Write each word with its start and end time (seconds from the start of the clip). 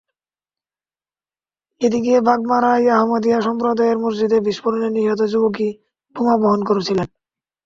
এদিকে 1.81 2.13
বাগমারায় 2.27 2.85
আহমদিয়া 2.95 3.39
সম্প্রদায়ের 3.41 3.97
মসজিদে 4.03 4.37
বিস্ফোরণে 4.47 4.89
নিহত 4.91 5.21
যুবকই 5.31 5.69
বোমা 6.15 6.35
বহন 6.41 6.61
করছিলেন। 6.69 7.07